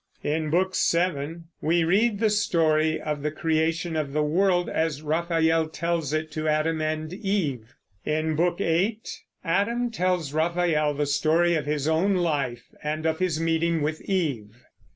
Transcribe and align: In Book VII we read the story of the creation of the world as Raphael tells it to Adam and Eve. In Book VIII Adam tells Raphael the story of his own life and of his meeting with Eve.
In 0.23 0.49
Book 0.49 0.73
VII 0.93 1.41
we 1.61 1.83
read 1.83 2.17
the 2.19 2.31
story 2.31 2.99
of 2.99 3.21
the 3.21 3.29
creation 3.29 3.95
of 3.95 4.13
the 4.13 4.23
world 4.23 4.67
as 4.67 5.03
Raphael 5.03 5.67
tells 5.69 6.11
it 6.11 6.31
to 6.31 6.47
Adam 6.47 6.81
and 6.81 7.13
Eve. 7.13 7.75
In 8.03 8.35
Book 8.35 8.57
VIII 8.57 8.97
Adam 9.45 9.91
tells 9.91 10.33
Raphael 10.33 10.95
the 10.95 11.05
story 11.05 11.53
of 11.53 11.67
his 11.67 11.87
own 11.87 12.15
life 12.15 12.73
and 12.81 13.05
of 13.05 13.19
his 13.19 13.39
meeting 13.39 13.83
with 13.83 14.01
Eve. 14.01 14.65